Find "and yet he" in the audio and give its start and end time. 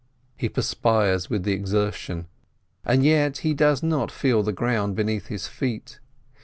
2.83-3.53